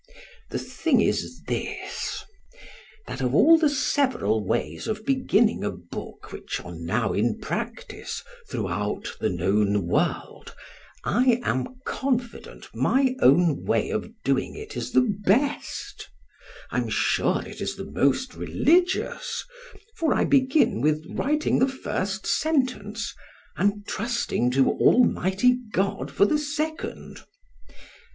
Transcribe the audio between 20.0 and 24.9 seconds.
I begin with writing the first sentence——and trusting to